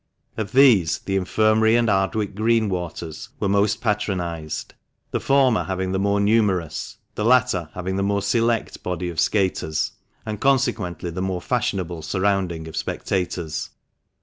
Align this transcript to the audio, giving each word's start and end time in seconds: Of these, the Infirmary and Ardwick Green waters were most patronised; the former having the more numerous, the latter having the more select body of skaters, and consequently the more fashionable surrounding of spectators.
Of 0.35 0.53
these, 0.53 0.97
the 0.97 1.15
Infirmary 1.15 1.75
and 1.75 1.87
Ardwick 1.87 2.33
Green 2.33 2.69
waters 2.69 3.29
were 3.39 3.47
most 3.47 3.81
patronised; 3.81 4.73
the 5.11 5.19
former 5.19 5.65
having 5.65 5.91
the 5.91 5.99
more 5.99 6.19
numerous, 6.19 6.97
the 7.13 7.23
latter 7.23 7.69
having 7.75 7.97
the 7.97 8.01
more 8.01 8.23
select 8.23 8.81
body 8.81 9.09
of 9.11 9.19
skaters, 9.19 9.91
and 10.25 10.41
consequently 10.41 11.11
the 11.11 11.21
more 11.21 11.39
fashionable 11.39 12.01
surrounding 12.01 12.67
of 12.67 12.75
spectators. 12.75 13.69